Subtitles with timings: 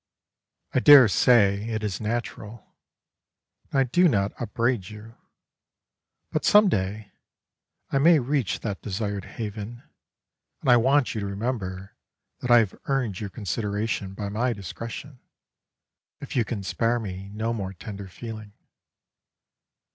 [0.73, 2.75] I dare say it is natural,
[3.69, 5.15] and I do not upbraid you;
[6.31, 7.11] but some day
[7.91, 9.83] I may reach that desired haven,
[10.61, 11.93] and I want you to remember
[12.39, 15.19] that I have earned your consideration by my discretion,
[16.19, 18.53] if you can spare me no more tender feeling.